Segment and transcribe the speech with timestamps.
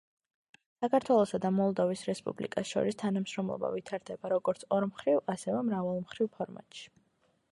[0.83, 6.91] საქართველოსა და მოლდოვის რესპუბლიკას შორის თანამშრომლობა ვითარდება როგორც ორმხრივ, ასევე მრავალმხრივ ფორმატში.